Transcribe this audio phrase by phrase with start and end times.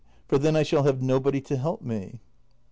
[0.27, 2.21] For then I shall have nobody to help me.